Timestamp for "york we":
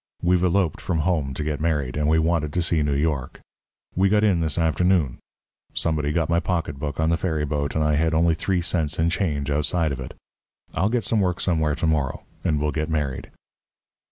2.95-4.09